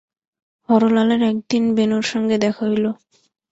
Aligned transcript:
হরলালের 0.69 1.21
একদিন 1.31 1.63
বেণুর 1.75 2.05
সঙ্গে 2.11 2.35
দেখা 2.43 2.63
হইল। 2.63 2.85